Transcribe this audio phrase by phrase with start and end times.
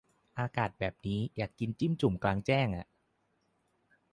[0.39, 2.87] อากาศแบบนี้ อยากกินจิ้มจุ่มกลางแจ้งอ่ะ